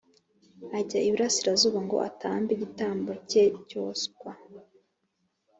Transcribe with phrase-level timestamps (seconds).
[0.77, 4.31] Ajya iburasirazuba ngo atambe igitambo cye cyoswa